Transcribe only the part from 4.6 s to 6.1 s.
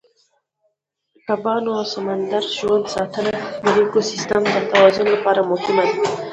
توازن لپاره مهمه ده.